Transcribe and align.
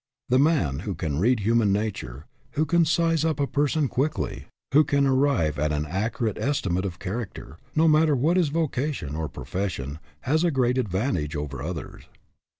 The 0.29 0.39
man 0.39 0.79
who 0.79 0.95
can 0.95 1.19
read 1.19 1.41
human 1.41 1.71
nature, 1.71 2.25
who 2.53 2.65
can" 2.65 2.85
size 2.85 3.23
up" 3.23 3.39
a 3.39 3.45
person 3.45 3.87
quickly, 3.87 4.47
who 4.73 4.83
can 4.83 5.03
198 5.03 5.53
SIZING 5.53 5.53
UP 5.53 5.53
PEOPLE 5.53 5.59
arrive 5.59 5.59
at 5.59 5.77
an 5.99 6.03
accurate 6.05 6.37
estimate 6.39 6.85
of 6.85 6.97
character, 6.97 7.59
no 7.75 7.87
matter 7.87 8.15
what 8.15 8.35
his 8.35 8.49
vocation, 8.49 9.15
or 9.15 9.29
profession, 9.29 9.99
has 10.21 10.43
a 10.43 10.49
great 10.49 10.79
advantage 10.79 11.35
over 11.35 11.61
others. 11.61 12.05